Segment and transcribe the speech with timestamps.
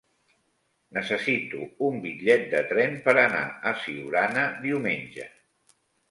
[0.97, 5.27] Necessito un bitllet de tren per anar a Siurana diumenge.